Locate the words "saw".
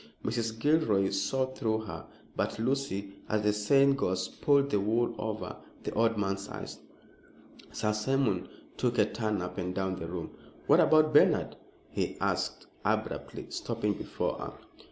1.11-1.45